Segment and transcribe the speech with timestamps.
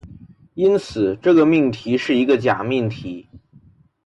[0.55, 3.27] 因此，这个命题是一个假命题。